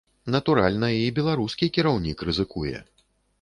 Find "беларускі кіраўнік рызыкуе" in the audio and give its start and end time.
1.19-2.77